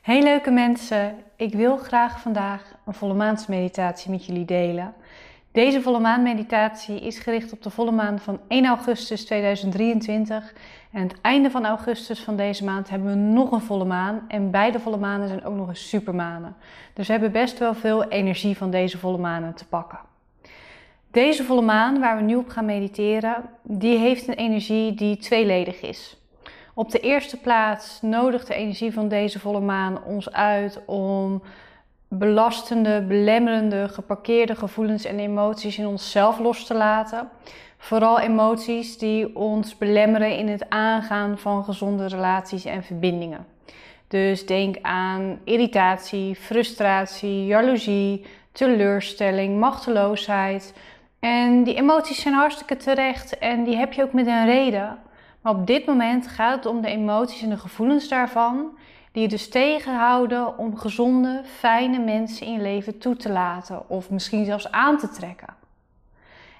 Hey 0.00 0.22
leuke 0.22 0.50
mensen, 0.50 1.14
ik 1.36 1.54
wil 1.54 1.76
graag 1.76 2.20
vandaag 2.20 2.74
een 2.86 2.94
volle 2.94 3.14
maansmeditatie 3.14 4.10
met 4.10 4.24
jullie 4.24 4.44
delen. 4.44 4.94
Deze 5.52 5.82
volle 5.82 6.00
maanmeditatie 6.00 7.00
is 7.00 7.18
gericht 7.18 7.52
op 7.52 7.62
de 7.62 7.70
volle 7.70 7.90
maan 7.90 8.18
van 8.18 8.40
1 8.48 8.66
augustus 8.66 9.24
2023. 9.24 10.52
En 10.92 11.02
het 11.02 11.20
einde 11.20 11.50
van 11.50 11.66
augustus 11.66 12.20
van 12.20 12.36
deze 12.36 12.64
maand 12.64 12.90
hebben 12.90 13.08
we 13.08 13.14
nog 13.14 13.52
een 13.52 13.60
volle 13.60 13.84
maan. 13.84 14.24
En 14.28 14.50
beide 14.50 14.80
volle 14.80 14.96
manen 14.96 15.28
zijn 15.28 15.44
ook 15.44 15.56
nog 15.56 15.68
eens 15.68 15.88
supermanen. 15.88 16.56
Dus 16.94 17.06
we 17.06 17.12
hebben 17.12 17.32
best 17.32 17.58
wel 17.58 17.74
veel 17.74 18.04
energie 18.04 18.56
van 18.56 18.70
deze 18.70 18.98
volle 18.98 19.18
manen 19.18 19.54
te 19.54 19.66
pakken. 19.66 19.98
Deze 21.10 21.44
volle 21.44 21.62
maan, 21.62 22.00
waar 22.00 22.16
we 22.16 22.22
nu 22.22 22.36
op 22.36 22.48
gaan 22.48 22.64
mediteren, 22.64 23.44
die 23.62 23.98
heeft 23.98 24.28
een 24.28 24.34
energie 24.34 24.94
die 24.94 25.16
tweeledig 25.16 25.80
is. 25.80 26.19
Op 26.80 26.90
de 26.90 27.00
eerste 27.00 27.36
plaats 27.36 28.02
nodigt 28.02 28.46
de 28.46 28.54
energie 28.54 28.92
van 28.92 29.08
deze 29.08 29.38
volle 29.38 29.60
maan 29.60 30.04
ons 30.04 30.32
uit 30.32 30.80
om 30.86 31.42
belastende, 32.08 33.02
belemmerende, 33.02 33.88
geparkeerde 33.88 34.54
gevoelens 34.54 35.04
en 35.04 35.18
emoties 35.18 35.78
in 35.78 35.86
onszelf 35.86 36.38
los 36.38 36.66
te 36.66 36.74
laten. 36.74 37.28
Vooral 37.78 38.20
emoties 38.20 38.98
die 38.98 39.36
ons 39.36 39.78
belemmeren 39.78 40.36
in 40.36 40.48
het 40.48 40.68
aangaan 40.68 41.38
van 41.38 41.64
gezonde 41.64 42.06
relaties 42.06 42.64
en 42.64 42.82
verbindingen. 42.82 43.46
Dus 44.08 44.46
denk 44.46 44.76
aan 44.82 45.38
irritatie, 45.44 46.34
frustratie, 46.34 47.46
jaloezie, 47.46 48.26
teleurstelling, 48.52 49.58
machteloosheid. 49.58 50.74
En 51.18 51.62
die 51.64 51.74
emoties 51.74 52.20
zijn 52.20 52.34
hartstikke 52.34 52.76
terecht 52.76 53.38
en 53.38 53.64
die 53.64 53.76
heb 53.76 53.92
je 53.92 54.02
ook 54.02 54.12
met 54.12 54.26
een 54.26 54.46
reden. 54.46 55.08
Maar 55.40 55.54
op 55.54 55.66
dit 55.66 55.86
moment 55.86 56.28
gaat 56.28 56.54
het 56.54 56.66
om 56.66 56.80
de 56.80 56.88
emoties 56.88 57.42
en 57.42 57.48
de 57.48 57.58
gevoelens 57.58 58.08
daarvan, 58.08 58.78
die 59.12 59.22
je 59.22 59.28
dus 59.28 59.48
tegenhouden 59.48 60.58
om 60.58 60.76
gezonde, 60.76 61.42
fijne 61.44 61.98
mensen 61.98 62.46
in 62.46 62.52
je 62.52 62.60
leven 62.60 62.98
toe 62.98 63.16
te 63.16 63.32
laten 63.32 63.88
of 63.88 64.10
misschien 64.10 64.44
zelfs 64.44 64.70
aan 64.70 64.98
te 64.98 65.08
trekken. 65.08 65.54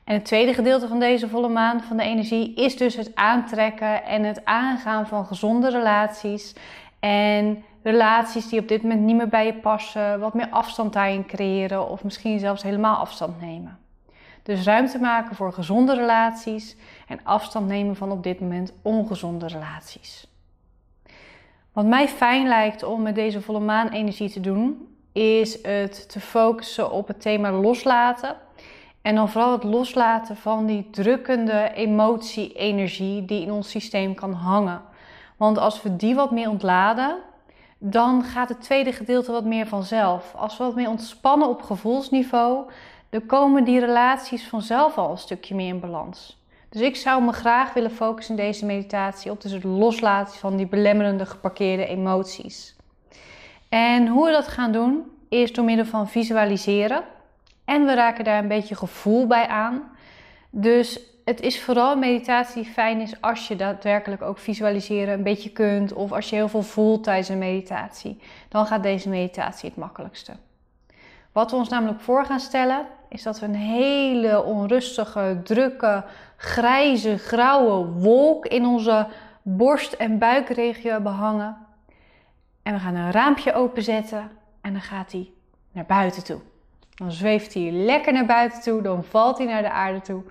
En 0.05 0.14
het 0.14 0.25
tweede 0.25 0.55
gedeelte 0.55 0.89
van 0.89 1.01
deze 1.01 1.28
volle 1.28 1.48
maan 1.48 1.81
van 1.81 1.97
de 1.97 2.03
energie 2.03 2.55
is 2.55 2.77
dus 2.77 2.97
het 2.97 3.14
aantrekken 3.14 4.05
en 4.05 4.25
het 4.25 4.45
aangaan 4.45 5.06
van 5.06 5.27
gezonde 5.27 5.70
relaties 5.70 6.55
en 7.01 7.64
relaties 7.83 8.48
die 8.48 8.61
op 8.61 8.69
dit 8.69 8.83
moment 8.83 9.01
niet 9.01 9.17
meer 9.17 9.28
bij 9.28 9.47
je 9.47 9.55
passen, 9.55 10.20
wat 10.20 10.34
meer 10.34 10.48
afstand 10.51 10.92
daarin 10.92 11.27
creëren 11.27 11.89
of 11.89 12.05
misschien 12.05 12.39
zelfs 12.39 12.62
helemaal 12.62 12.97
afstand 12.97 13.41
nemen. 13.41 13.78
Dus 14.42 14.64
ruimte 14.64 14.98
maken 14.98 15.36
voor 15.36 15.52
gezonde 15.52 15.94
relaties 15.94 16.77
en 17.08 17.20
afstand 17.22 17.66
nemen 17.66 17.96
van 17.96 18.10
op 18.10 18.22
dit 18.22 18.41
moment 18.41 18.72
ongezonde 18.83 19.46
relaties. 19.46 20.27
Wat 21.72 21.86
mij 21.86 22.08
fijn 22.08 22.48
lijkt 22.48 22.83
om 22.83 23.02
met 23.02 23.14
deze 23.14 23.41
volle 23.41 23.61
maan 23.61 23.88
energie 23.88 24.30
te 24.30 24.41
doen, 24.41 24.88
is 25.12 25.62
het 25.62 26.08
te 26.08 26.20
focussen 26.20 26.91
op 26.91 27.08
het 27.08 27.20
thema 27.20 27.52
loslaten. 27.52 28.36
En 29.02 29.14
dan 29.14 29.28
vooral 29.28 29.52
het 29.52 29.64
loslaten 29.64 30.36
van 30.36 30.66
die 30.66 30.91
drukkende 30.91 31.70
emotie-energie 31.74 33.24
die 33.24 33.42
in 33.42 33.52
ons 33.52 33.70
systeem 33.70 34.14
kan 34.14 34.33
hangen. 34.33 34.83
Want 35.36 35.58
als 35.58 35.83
we 35.83 35.96
die 35.96 36.14
wat 36.14 36.30
meer 36.30 36.48
ontladen, 36.48 37.16
dan 37.78 38.24
gaat 38.24 38.48
het 38.48 38.61
tweede 38.61 38.92
gedeelte 38.92 39.33
wat 39.33 39.44
meer 39.44 39.66
vanzelf. 39.66 40.34
Als 40.34 40.56
we 40.56 40.64
wat 40.64 40.74
meer 40.74 40.88
ontspannen 40.88 41.48
op 41.48 41.62
gevoelsniveau, 41.62 42.70
dan 43.11 43.27
komen 43.27 43.64
die 43.64 43.80
relaties 43.80 44.48
vanzelf 44.48 44.98
al 44.98 45.11
een 45.11 45.19
stukje 45.19 45.55
meer 45.55 45.69
in 45.69 45.80
balans. 45.80 46.39
Dus 46.69 46.80
ik 46.80 46.97
zou 46.97 47.22
me 47.22 47.33
graag 47.33 47.72
willen 47.72 47.91
focussen 47.91 48.36
in 48.36 48.44
deze 48.44 48.67
meditatie 48.67 49.30
op 49.30 49.41
dus 49.41 49.52
het 49.52 49.64
loslaten 49.64 50.39
van 50.39 50.56
die 50.56 50.67
belemmerende 50.67 51.27
geparkeerde 51.27 51.86
emoties. 51.86 52.77
En 53.69 54.06
hoe 54.06 54.27
we 54.27 54.33
dat 54.33 54.48
gaan 54.48 54.72
doen 54.72 55.05
is 55.28 55.52
door 55.52 55.64
middel 55.64 55.84
van 55.84 56.08
visualiseren. 56.08 57.02
En 57.64 57.86
we 57.86 57.94
raken 57.94 58.25
daar 58.25 58.39
een 58.42 58.48
beetje 58.48 58.75
gevoel 58.75 59.27
bij 59.27 59.47
aan. 59.47 59.83
Dus 60.50 61.01
het 61.24 61.40
is 61.40 61.62
vooral 61.62 61.92
een 61.92 61.98
meditatie 61.98 62.62
die 62.62 62.73
fijn 62.73 63.01
is 63.01 63.20
als 63.20 63.48
je 63.48 63.56
daadwerkelijk 63.56 64.23
ook 64.23 64.39
visualiseren 64.39 65.14
een 65.14 65.23
beetje 65.23 65.51
kunt. 65.51 65.92
Of 65.92 66.12
als 66.12 66.30
je 66.30 66.36
heel 66.36 66.48
veel 66.48 66.62
voelt 66.62 67.05
tijdens 67.05 67.29
een 67.29 67.39
meditatie. 67.39 68.20
Dan 68.48 68.67
gaat 68.67 68.83
deze 68.83 69.08
meditatie 69.08 69.68
het 69.68 69.79
makkelijkste. 69.79 70.33
Wat 71.33 71.51
we 71.51 71.57
ons 71.57 71.68
namelijk 71.68 72.01
voor 72.01 72.24
gaan 72.24 72.41
stellen, 72.41 72.86
is 73.08 73.23
dat 73.23 73.41
we 73.41 73.46
een 73.46 73.55
hele 73.55 74.45
onrustige, 74.45 75.41
drukke, 75.45 76.05
grijze, 76.36 77.18
grauwe 77.18 77.86
wolk 77.86 78.46
in 78.46 78.67
onze 78.67 79.07
borst- 79.42 79.92
en 79.92 80.18
buikregio 80.18 80.91
hebben 80.91 81.13
hangen. 81.13 81.57
En 82.63 82.73
we 82.73 82.80
gaan 82.80 82.95
een 82.95 83.11
raampje 83.11 83.52
openzetten 83.52 84.30
en 84.61 84.73
dan 84.73 84.83
gaat 84.83 85.13
hij 85.13 85.30
naar 85.73 85.86
buiten 85.86 86.24
toe. 86.24 86.41
Dan 86.95 87.13
zweeft 87.13 87.55
hij 87.55 87.70
lekker 87.70 88.12
naar 88.12 88.27
buiten 88.27 88.61
toe, 88.61 88.83
dan 88.83 89.05
valt 89.05 89.39
hij 89.39 89.47
naar 89.47 89.62
de 89.62 89.70
aarde 89.70 90.01
toe. 90.01 90.23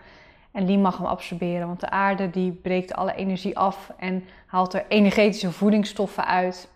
En 0.52 0.66
die 0.66 0.78
mag 0.78 0.98
hem 0.98 1.06
absorberen, 1.06 1.68
want 1.68 1.80
de 1.80 1.90
aarde 1.90 2.30
die 2.30 2.52
breekt 2.52 2.94
alle 2.94 3.16
energie 3.16 3.58
af 3.58 3.92
en 3.98 4.24
haalt 4.46 4.74
er 4.74 4.86
energetische 4.88 5.52
voedingsstoffen 5.52 6.26
uit, 6.26 6.70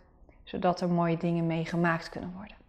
zodat 0.43 0.81
er 0.81 0.89
mooie 0.89 1.17
dingen 1.17 1.47
mee 1.47 1.65
gemaakt 1.65 2.09
kunnen 2.09 2.33
worden. 2.35 2.62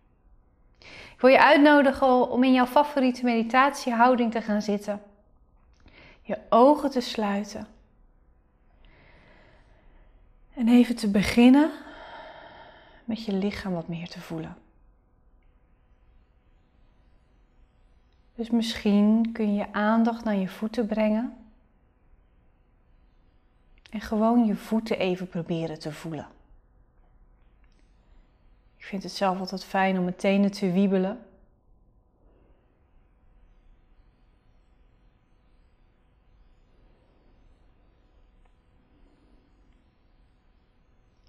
Ik 1.15 1.21
wil 1.21 1.31
je 1.31 1.41
uitnodigen 1.43 2.31
om 2.31 2.45
in 2.45 2.53
jouw 2.53 2.67
favoriete 2.67 3.25
meditatiehouding 3.25 4.33
te 4.33 4.43
gaan 4.43 4.63
zitten. 4.63 5.03
Je 6.23 6.39
ogen 6.49 6.91
te 6.91 7.01
sluiten. 7.01 7.67
En 10.55 10.69
even 10.69 10.97
te 10.97 11.11
beginnen 11.11 11.71
met 13.05 13.25
je 13.25 13.33
lichaam 13.33 13.73
wat 13.73 13.89
meer 13.89 14.09
te 14.09 14.21
voelen. 14.21 14.57
Dus 18.35 18.51
misschien 18.51 19.33
kun 19.33 19.53
je 19.53 19.59
je 19.59 19.73
aandacht 19.73 20.25
naar 20.25 20.37
je 20.37 20.49
voeten 20.49 20.87
brengen. 20.87 21.37
En 23.91 24.01
gewoon 24.01 24.47
je 24.47 24.57
voeten 24.57 24.99
even 24.99 25.29
proberen 25.29 25.79
te 25.79 25.93
voelen. 25.93 26.27
Ik 28.85 28.91
vind 28.91 29.03
het 29.03 29.13
zelf 29.13 29.39
altijd 29.39 29.65
fijn 29.65 29.99
om 29.99 30.05
mijn 30.05 30.17
tenen 30.17 30.51
te 30.51 30.73
wiebelen. 30.73 31.27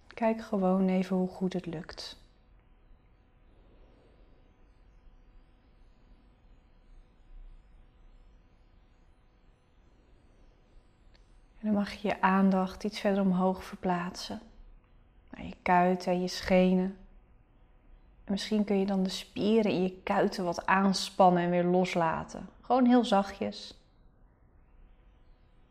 Kijk 0.07 0.41
gewoon 0.41 0.87
even 0.87 1.15
hoe 1.15 1.27
goed 1.27 1.53
het 1.53 1.65
lukt. 1.65 2.17
En 11.59 11.65
dan 11.65 11.73
mag 11.73 11.93
je 11.93 12.07
je 12.07 12.21
aandacht 12.21 12.83
iets 12.83 12.99
verder 12.99 13.21
omhoog 13.23 13.63
verplaatsen. 13.63 14.41
Naar 15.29 15.45
je 15.45 15.55
kuiten 15.61 16.11
en 16.11 16.21
je 16.21 16.27
schenen. 16.27 17.04
En 18.25 18.31
misschien 18.31 18.63
kun 18.63 18.79
je 18.79 18.85
dan 18.85 19.03
de 19.03 19.09
spieren 19.09 19.71
in 19.71 19.83
je 19.83 20.01
kuiten 20.03 20.43
wat 20.43 20.65
aanspannen 20.65 21.43
en 21.43 21.49
weer 21.49 21.63
loslaten. 21.63 22.49
Gewoon 22.61 22.85
heel 22.85 23.05
zachtjes. 23.05 23.79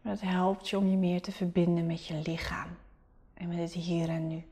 Dat 0.03 0.21
helpt 0.21 0.69
je 0.69 0.79
om 0.79 0.89
je 0.89 0.97
meer 0.97 1.23
te 1.23 1.33
verbinden 1.33 1.87
met 1.87 2.07
je 2.07 2.23
lichaam 2.25 2.69
en 3.35 3.49
met 3.49 3.59
het 3.59 3.73
hier 3.73 4.09
en 4.09 4.29
nu. 4.29 4.45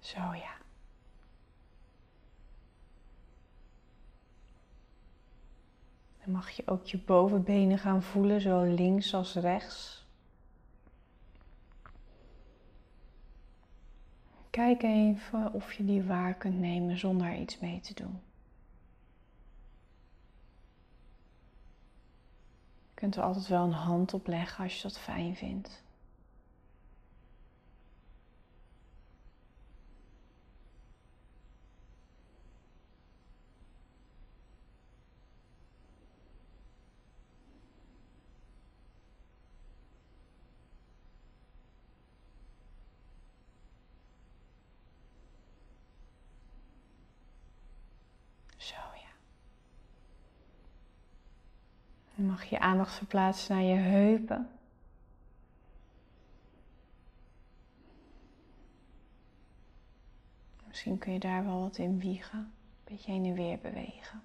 Zo 0.00 0.18
ja. 0.18 0.63
Dan 6.24 6.32
mag 6.32 6.50
je 6.50 6.62
ook 6.66 6.86
je 6.86 6.98
bovenbenen 6.98 7.78
gaan 7.78 8.02
voelen, 8.02 8.40
zowel 8.40 8.72
links 8.74 9.14
als 9.14 9.34
rechts. 9.34 10.04
Kijk 14.50 14.82
even 14.82 15.52
of 15.52 15.72
je 15.72 15.84
die 15.84 16.02
waar 16.02 16.34
kunt 16.34 16.58
nemen 16.58 16.98
zonder 16.98 17.26
er 17.26 17.38
iets 17.38 17.58
mee 17.58 17.80
te 17.80 17.94
doen. 17.94 18.20
Je 22.88 22.94
kunt 22.94 23.16
er 23.16 23.22
altijd 23.22 23.46
wel 23.46 23.64
een 23.64 23.72
hand 23.72 24.14
op 24.14 24.26
leggen 24.26 24.64
als 24.64 24.76
je 24.76 24.82
dat 24.82 24.98
fijn 24.98 25.36
vindt. 25.36 25.82
Zo 48.64 48.74
ja. 48.76 49.12
Dan 52.16 52.26
mag 52.26 52.44
je 52.44 52.58
aandacht 52.60 52.94
verplaatsen 52.94 53.54
naar 53.54 53.64
je 53.64 53.74
heupen. 53.74 54.48
Misschien 60.66 60.98
kun 60.98 61.12
je 61.12 61.18
daar 61.18 61.44
wel 61.44 61.60
wat 61.60 61.78
in 61.78 61.98
wiegen, 61.98 62.38
een 62.38 62.52
beetje 62.84 63.12
heen 63.12 63.24
en 63.24 63.34
weer 63.34 63.58
bewegen. 63.58 64.22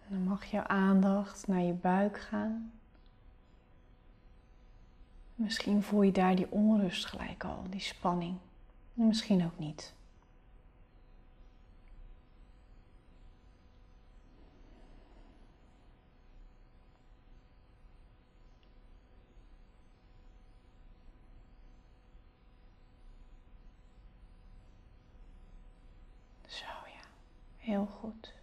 Dan 0.00 0.12
mag 0.40 0.50
jouw 0.50 0.66
aandacht 0.66 1.46
naar 1.46 1.60
je 1.60 1.72
buik 1.72 2.20
gaan. 2.20 2.72
Misschien 5.34 5.82
voel 5.82 6.02
je 6.02 6.12
daar 6.12 6.36
die 6.36 6.50
onrust 6.50 7.06
gelijk 7.06 7.44
al, 7.44 7.64
die 7.70 7.80
spanning. 7.80 8.36
Misschien 8.92 9.44
ook 9.44 9.58
niet. 9.58 9.94
Zo 26.46 26.66
ja, 26.66 27.08
heel 27.58 27.86
goed. 27.86 28.38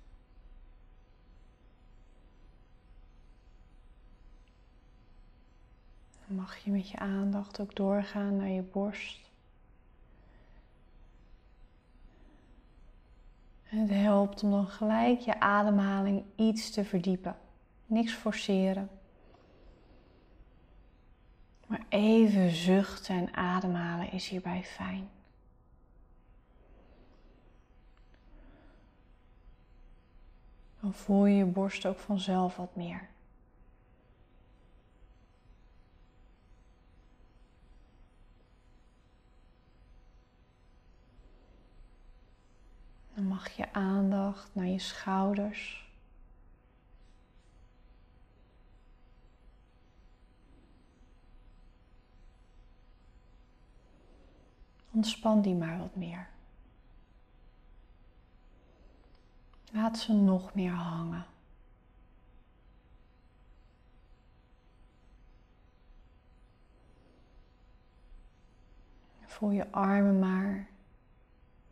Dan 6.28 6.37
mag 6.48 6.58
je 6.58 6.72
met 6.72 6.90
je 6.90 6.98
aandacht 6.98 7.60
ook 7.60 7.76
doorgaan 7.76 8.36
naar 8.36 8.50
je 8.50 8.62
borst. 8.62 9.32
Het 13.64 13.90
helpt 13.90 14.44
om 14.44 14.52
dan 14.52 14.68
gelijk 14.68 15.20
je 15.20 15.40
ademhaling 15.40 16.24
iets 16.36 16.72
te 16.72 16.86
verdiepen. 16.86 17.36
Niks 17.86 18.14
forceren. 18.14 18.90
Maar 21.68 21.86
even 21.90 22.50
zuchten 22.50 23.16
en 23.16 23.34
ademhalen 23.34 24.12
is 24.12 24.28
hierbij 24.28 24.64
fijn. 24.64 25.10
Dan 30.80 30.94
voel 30.94 31.26
je 31.26 31.38
je 31.38 31.46
borst 31.46 31.86
ook 31.86 32.00
vanzelf 32.00 32.56
wat 32.56 32.76
meer. 32.76 33.10
Dan 43.18 43.26
mag 43.38 43.50
je 43.50 43.74
aandacht 43.74 44.50
naar 44.56 44.66
je 44.66 44.80
schouders. 44.80 45.89
Ontspan 54.92 55.42
die 55.42 55.56
maar 55.56 55.78
wat 55.78 55.95
meer. 55.95 56.30
Laat 59.72 59.98
ze 59.98 60.13
nog 60.13 60.54
meer 60.54 60.72
hangen. 60.72 61.25
Voel 69.25 69.51
je 69.51 69.72
armen 69.72 70.19
maar 70.19 70.68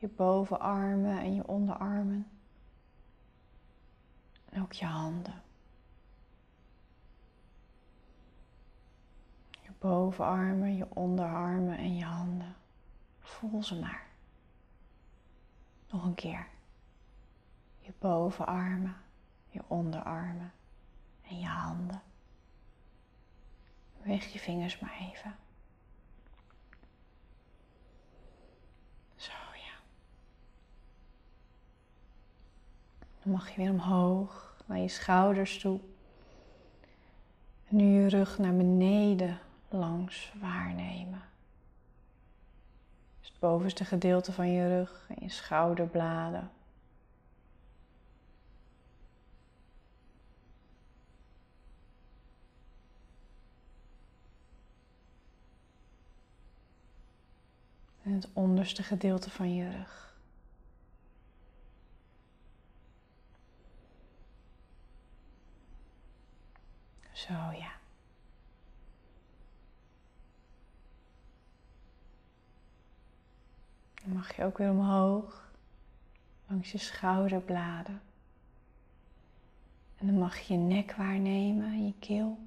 je 0.05 0.11
bovenarmen 0.11 1.19
en 1.19 1.35
je 1.35 1.47
onderarmen. 1.47 2.27
En 4.49 4.61
ook 4.61 4.73
je 4.73 4.85
handen. 4.85 5.41
Je 9.49 9.71
bovenarmen, 9.79 10.75
je 10.75 10.95
onderarmen 10.95 11.77
en 11.77 11.95
je 11.95 12.03
handen. 12.03 12.55
Voel 13.19 13.63
ze 13.63 13.79
maar. 13.79 14.07
Nog 15.89 16.03
een 16.03 16.15
keer. 16.15 16.47
Je 17.79 17.93
bovenarmen, 17.99 18.95
je 19.49 19.61
onderarmen 19.67 20.51
en 21.21 21.39
je 21.39 21.47
handen. 21.47 22.01
Beweeg 23.97 24.33
je 24.33 24.39
vingers 24.39 24.79
maar 24.79 24.97
even. 24.99 25.35
Dan 33.25 33.33
mag 33.33 33.49
je 33.49 33.55
weer 33.55 33.71
omhoog 33.71 34.55
naar 34.65 34.77
je 34.77 34.87
schouders 34.87 35.59
toe. 35.59 35.79
Nu 37.67 37.85
je 37.85 38.07
rug 38.07 38.37
naar 38.37 38.55
beneden 38.55 39.39
langs 39.69 40.33
waarnemen. 40.39 41.21
Dus 43.19 43.29
het 43.29 43.39
bovenste 43.39 43.85
gedeelte 43.85 44.31
van 44.31 44.51
je 44.51 44.67
rug 44.67 45.05
en 45.09 45.15
je 45.19 45.29
schouderbladen. 45.29 46.51
En 58.03 58.11
het 58.11 58.29
onderste 58.33 58.83
gedeelte 58.83 59.29
van 59.29 59.55
je 59.55 59.69
rug. 59.69 60.14
Zo 67.25 67.33
ja. 67.33 67.71
Dan 74.03 74.13
mag 74.13 74.35
je 74.35 74.43
ook 74.43 74.57
weer 74.57 74.69
omhoog 74.69 75.51
langs 76.47 76.71
je 76.71 76.77
schouderbladen. 76.77 78.01
En 79.97 80.05
dan 80.05 80.17
mag 80.17 80.39
je 80.39 80.53
je 80.53 80.59
nek 80.59 80.95
waarnemen 80.95 81.65
en 81.65 81.85
je 81.85 81.93
keel. 81.99 82.37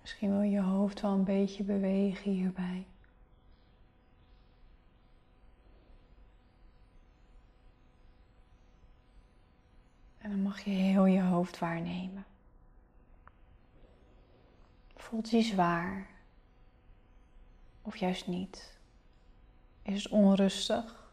Misschien 0.00 0.30
wil 0.30 0.40
je 0.40 0.50
je 0.50 0.60
hoofd 0.60 1.00
wel 1.00 1.12
een 1.12 1.24
beetje 1.24 1.64
bewegen 1.64 2.30
hierbij. 2.30 2.86
Dan 10.34 10.42
mag 10.42 10.60
je 10.60 10.70
heel 10.70 11.04
je 11.04 11.22
hoofd 11.22 11.58
waarnemen. 11.58 12.24
Voelt 14.96 15.30
hij 15.30 15.42
zwaar? 15.42 16.06
Of 17.82 17.96
juist 17.96 18.26
niet? 18.26 18.78
Is 19.82 20.02
het 20.02 20.12
onrustig? 20.12 21.12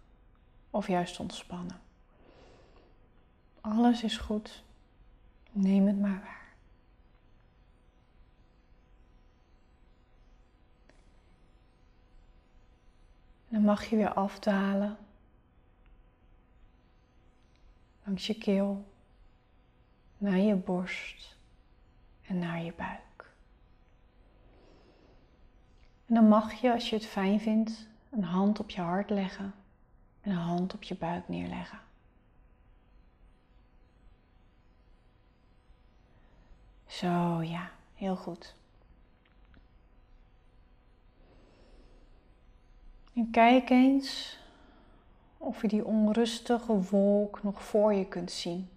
Of 0.69 0.87
juist 0.87 1.19
ontspannen? 1.19 1.81
Alles 3.61 4.03
is 4.03 4.17
goed. 4.17 4.63
Neem 5.51 5.87
het 5.87 5.99
maar 5.99 6.21
waar. 6.21 6.53
Dan 13.47 13.61
mag 13.61 13.85
je 13.85 13.95
weer 13.95 14.13
afdalen 14.13 14.97
langs 18.03 18.27
je 18.27 18.37
keel 18.37 18.90
naar 20.21 20.37
je 20.37 20.55
borst 20.55 21.35
en 22.21 22.39
naar 22.39 22.63
je 22.63 22.73
buik. 22.77 23.31
En 26.05 26.15
dan 26.15 26.27
mag 26.27 26.53
je, 26.53 26.73
als 26.73 26.89
je 26.89 26.95
het 26.95 27.05
fijn 27.05 27.39
vindt, 27.39 27.87
een 28.09 28.23
hand 28.23 28.59
op 28.59 28.69
je 28.69 28.81
hart 28.81 29.09
leggen 29.09 29.53
en 30.21 30.31
een 30.31 30.37
hand 30.37 30.73
op 30.73 30.83
je 30.83 30.95
buik 30.95 31.27
neerleggen. 31.27 31.79
Zo 36.87 37.41
ja, 37.41 37.71
heel 37.93 38.15
goed. 38.15 38.55
En 43.13 43.31
kijk 43.31 43.69
eens 43.69 44.39
of 45.37 45.61
je 45.61 45.67
die 45.67 45.85
onrustige 45.85 46.81
wolk 46.81 47.43
nog 47.43 47.63
voor 47.63 47.93
je 47.93 48.05
kunt 48.05 48.31
zien. 48.31 48.69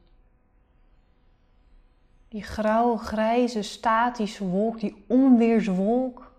Die 2.35 2.43
grauwe, 2.43 2.99
grijze, 2.99 3.63
statische 3.63 4.45
wolk, 4.45 4.81
die 4.81 5.05
onweerswolk 5.07 6.33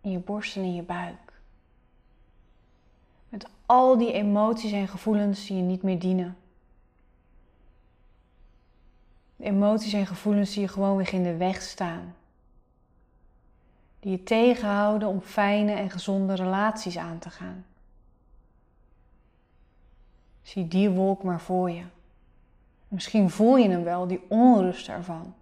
in 0.00 0.10
je 0.10 0.18
borst 0.18 0.56
en 0.56 0.62
in 0.62 0.74
je 0.74 0.82
buik. 0.82 1.32
Met 3.28 3.48
al 3.66 3.98
die 3.98 4.12
emoties 4.12 4.72
en 4.72 4.88
gevoelens 4.88 5.46
die 5.46 5.56
je 5.56 5.62
niet 5.62 5.82
meer 5.82 5.98
dienen. 5.98 6.36
De 9.36 9.44
emoties 9.44 9.92
en 9.92 10.06
gevoelens 10.06 10.52
die 10.52 10.60
je 10.60 10.68
gewoon 10.68 10.96
weer 10.96 11.14
in 11.14 11.22
de 11.22 11.36
weg 11.36 11.62
staan. 11.62 12.14
Die 14.00 14.10
je 14.10 14.22
tegenhouden 14.22 15.08
om 15.08 15.20
fijne 15.20 15.72
en 15.72 15.90
gezonde 15.90 16.34
relaties 16.34 16.98
aan 16.98 17.18
te 17.18 17.30
gaan. 17.30 17.64
Zie 20.42 20.68
die 20.68 20.90
wolk 20.90 21.22
maar 21.22 21.40
voor 21.40 21.70
je. 21.70 21.84
Misschien 22.88 23.30
voel 23.30 23.56
je 23.56 23.68
hem 23.68 23.84
wel, 23.84 24.06
die 24.06 24.24
onrust 24.28 24.88
ervan. 24.88 25.34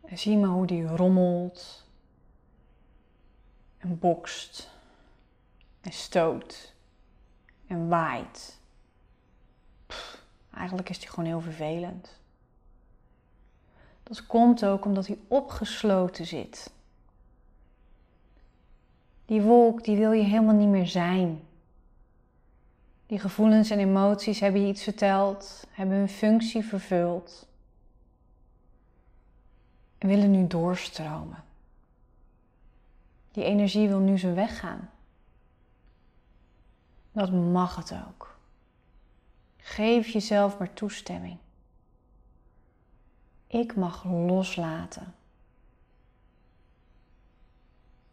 En 0.00 0.18
zie 0.18 0.36
maar 0.36 0.50
hoe 0.50 0.66
die 0.66 0.86
rommelt 0.86 1.86
en 3.78 3.98
bokst 3.98 4.70
en 5.80 5.92
stoot 5.92 6.74
en 7.66 7.88
waait. 7.88 8.58
eigenlijk 10.54 10.88
is 10.88 10.98
die 10.98 11.08
gewoon 11.08 11.24
heel 11.24 11.40
vervelend. 11.40 12.20
Dat 14.02 14.26
komt 14.26 14.64
ook 14.64 14.84
omdat 14.84 15.06
hij 15.06 15.18
opgesloten 15.28 16.26
zit. 16.26 16.72
Die 19.24 19.42
wolk, 19.42 19.84
die 19.84 19.96
wil 19.96 20.12
je 20.12 20.22
helemaal 20.22 20.54
niet 20.54 20.68
meer 20.68 20.86
zijn. 20.86 21.40
Die 23.12 23.20
gevoelens 23.20 23.70
en 23.70 23.78
emoties 23.78 24.40
hebben 24.40 24.60
je 24.60 24.68
iets 24.68 24.82
verteld, 24.82 25.66
hebben 25.70 25.96
hun 25.96 26.08
functie 26.08 26.64
vervuld 26.64 27.48
en 29.98 30.08
willen 30.08 30.30
nu 30.30 30.46
doorstromen. 30.46 31.44
Die 33.32 33.44
energie 33.44 33.88
wil 33.88 33.98
nu 33.98 34.18
zijn 34.18 34.34
weg 34.34 34.58
gaan. 34.58 34.90
Dat 37.12 37.32
mag 37.32 37.76
het 37.76 37.94
ook. 38.08 38.38
Geef 39.56 40.08
jezelf 40.08 40.58
maar 40.58 40.72
toestemming. 40.72 41.38
Ik 43.46 43.76
mag 43.76 44.04
loslaten. 44.04 45.14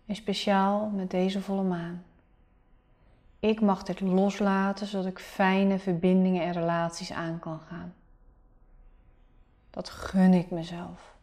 En 0.06 0.16
speciaal 0.16 0.90
met 0.90 1.12
deze 1.12 1.42
volle 1.42 1.64
maan. 1.64 2.04
Ik 3.40 3.62
mag 3.62 3.84
dit 3.84 4.00
loslaten 4.00 4.88
zodat 4.88 5.06
ik 5.06 5.20
fijne 5.20 5.80
verbindingen 5.80 6.44
en 6.44 6.52
relaties 6.52 7.12
aan 7.12 7.40
kan 7.40 7.60
gaan. 7.60 7.94
Dat 9.70 9.90
gun 9.90 10.34
ik 10.34 10.52
mezelf. 10.52 11.18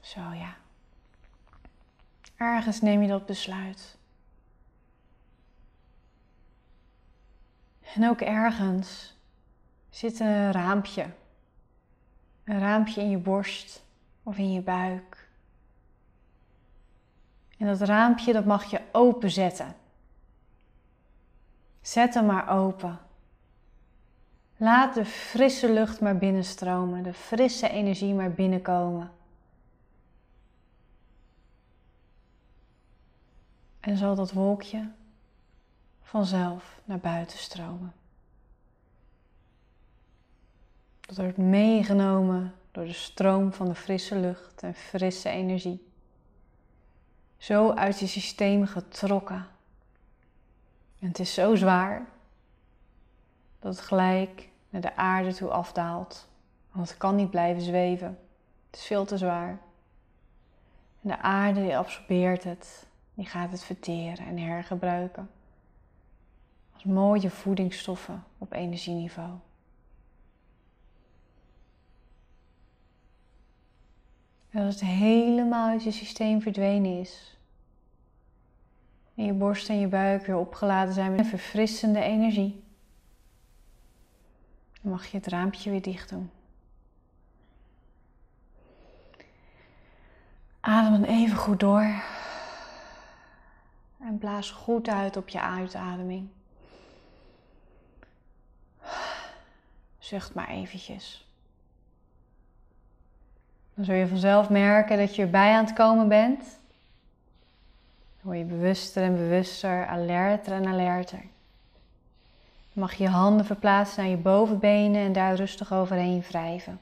Zo 0.00 0.20
ja. 0.20 0.56
Ergens 2.36 2.80
neem 2.80 3.02
je 3.02 3.08
dat 3.08 3.26
besluit. 3.26 3.98
En 7.94 8.08
ook 8.08 8.20
ergens 8.20 9.16
zit 9.90 10.20
een 10.20 10.52
raampje. 10.52 11.06
Een 12.44 12.58
raampje 12.58 13.00
in 13.00 13.10
je 13.10 13.18
borst 13.18 13.82
of 14.22 14.38
in 14.38 14.52
je 14.52 14.60
buik. 14.60 15.15
En 17.56 17.66
dat 17.66 17.80
raampje 17.80 18.32
dat 18.32 18.44
mag 18.44 18.64
je 18.64 18.80
openzetten. 18.92 19.74
Zet 21.80 22.14
hem 22.14 22.26
maar 22.26 22.48
open. 22.48 22.98
Laat 24.56 24.94
de 24.94 25.04
frisse 25.04 25.72
lucht 25.72 26.00
maar 26.00 26.16
binnenstromen, 26.16 27.02
de 27.02 27.14
frisse 27.14 27.68
energie 27.68 28.14
maar 28.14 28.32
binnenkomen. 28.32 29.10
En 33.80 33.96
zal 33.96 34.14
dat 34.14 34.32
wolkje 34.32 34.90
vanzelf 36.02 36.80
naar 36.84 36.98
buiten 36.98 37.38
stromen. 37.38 37.92
Dat 41.00 41.16
wordt 41.16 41.36
meegenomen 41.36 42.54
door 42.70 42.84
de 42.84 42.92
stroom 42.92 43.52
van 43.52 43.68
de 43.68 43.74
frisse 43.74 44.16
lucht 44.16 44.62
en 44.62 44.74
frisse 44.74 45.28
energie. 45.28 45.86
Zo 47.46 47.70
uit 47.70 47.98
je 47.98 48.06
systeem 48.06 48.66
getrokken. 48.66 49.46
En 50.98 51.08
het 51.08 51.18
is 51.18 51.34
zo 51.34 51.54
zwaar 51.54 52.06
dat 53.58 53.76
het 53.76 53.84
gelijk 53.84 54.48
naar 54.68 54.80
de 54.80 54.96
aarde 54.96 55.34
toe 55.34 55.50
afdaalt. 55.50 56.28
Want 56.72 56.88
het 56.88 56.98
kan 56.98 57.16
niet 57.16 57.30
blijven 57.30 57.62
zweven. 57.62 58.18
Het 58.70 58.80
is 58.80 58.86
veel 58.86 59.04
te 59.04 59.18
zwaar. 59.18 59.48
En 61.02 61.08
de 61.08 61.18
aarde 61.18 61.62
die 61.62 61.76
absorbeert 61.76 62.44
het, 62.44 62.86
die 63.14 63.26
gaat 63.26 63.50
het 63.50 63.64
verteren 63.64 64.26
en 64.26 64.38
hergebruiken. 64.38 65.30
Als 66.74 66.84
mooie 66.84 67.30
voedingsstoffen 67.30 68.24
op 68.38 68.52
energieniveau. 68.52 69.32
En 74.50 74.64
als 74.64 74.74
het 74.74 74.88
helemaal 74.88 75.68
uit 75.68 75.84
je 75.84 75.90
systeem 75.90 76.40
verdwenen 76.42 77.00
is. 77.00 77.35
En 79.16 79.24
je 79.24 79.32
borst 79.32 79.68
en 79.68 79.80
je 79.80 79.86
buik 79.86 80.26
weer 80.26 80.36
opgeladen 80.36 80.94
zijn 80.94 81.14
met 81.14 81.26
verfrissende 81.26 82.00
energie. 82.00 82.64
Dan 84.82 84.92
mag 84.92 85.06
je 85.06 85.16
het 85.16 85.26
raampje 85.26 85.70
weer 85.70 85.82
dicht 85.82 86.08
doen. 86.08 86.30
Adem 90.60 90.92
dan 90.92 91.04
even 91.04 91.36
goed 91.36 91.60
door. 91.60 92.02
En 93.98 94.18
blaas 94.18 94.50
goed 94.50 94.88
uit 94.88 95.16
op 95.16 95.28
je 95.28 95.40
uitademing. 95.40 96.28
Zucht 99.98 100.34
maar 100.34 100.48
eventjes. 100.48 101.26
Dan 103.74 103.84
zul 103.84 103.94
je 103.94 104.08
vanzelf 104.08 104.48
merken 104.48 104.98
dat 104.98 105.14
je 105.14 105.22
erbij 105.22 105.52
aan 105.52 105.64
het 105.64 105.74
komen 105.74 106.08
bent. 106.08 106.58
Word 108.26 108.38
je 108.38 108.44
bewuster 108.44 109.02
en 109.02 109.16
bewuster, 109.16 109.86
alerter 109.86 110.52
en 110.52 110.66
alerter. 110.66 111.22
Mag 112.72 112.94
je 112.94 113.08
handen 113.08 113.46
verplaatsen 113.46 114.02
naar 114.02 114.10
je 114.10 114.16
bovenbenen 114.16 115.00
en 115.00 115.12
daar 115.12 115.34
rustig 115.34 115.72
overheen 115.72 116.20
wrijven. 116.20 116.80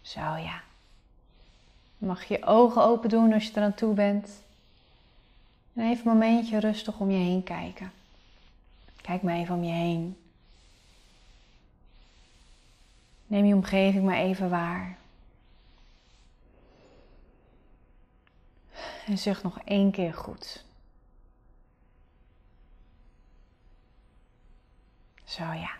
Zo 0.00 0.20
ja. 0.20 0.62
Mag 1.98 2.24
je 2.24 2.44
ogen 2.44 2.82
open 2.82 3.08
doen 3.08 3.32
als 3.32 3.46
je 3.46 3.52
er 3.54 3.62
aan 3.62 3.74
toe 3.74 3.94
bent. 3.94 4.42
En 5.74 5.90
even 5.90 6.06
een 6.06 6.18
momentje 6.18 6.60
rustig 6.60 6.98
om 6.98 7.10
je 7.10 7.18
heen 7.18 7.42
kijken. 7.42 7.92
Kijk 9.00 9.22
maar 9.22 9.34
even 9.34 9.54
om 9.54 9.64
je 9.64 9.72
heen. 9.72 10.16
Neem 13.26 13.44
je 13.44 13.54
omgeving 13.54 14.04
maar 14.04 14.18
even 14.18 14.50
waar. 14.50 14.96
En 19.06 19.18
zucht 19.18 19.42
nog 19.42 19.58
één 19.64 19.90
keer 19.90 20.14
goed. 20.14 20.64
Zo 25.24 25.42
ja. 25.42 25.70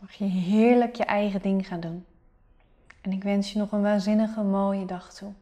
Mag 0.00 0.12
je 0.12 0.24
heerlijk 0.24 0.96
je 0.96 1.04
eigen 1.04 1.42
ding 1.42 1.66
gaan 1.66 1.80
doen. 1.80 2.06
En 3.00 3.12
ik 3.12 3.22
wens 3.22 3.52
je 3.52 3.58
nog 3.58 3.72
een 3.72 3.82
waanzinnige 3.82 4.42
mooie 4.42 4.84
dag 4.86 5.14
toe. 5.14 5.32